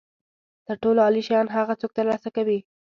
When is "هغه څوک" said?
1.57-1.91